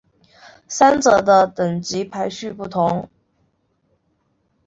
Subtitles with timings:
[0.67, 3.07] 三者的等级排序不同。